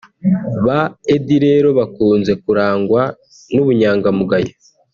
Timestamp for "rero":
1.45-1.67